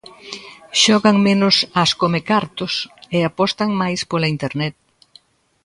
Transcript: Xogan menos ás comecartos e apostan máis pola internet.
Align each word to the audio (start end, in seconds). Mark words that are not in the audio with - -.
Xogan 0.81 1.17
menos 1.27 1.55
ás 1.83 1.91
comecartos 2.01 2.73
e 3.17 3.19
apostan 3.29 3.69
máis 3.81 4.01
pola 4.11 4.31
internet. 4.35 4.73